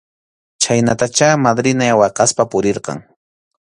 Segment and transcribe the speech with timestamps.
[0.63, 2.99] Chhaynatachá madrinay waqaspa purirqan.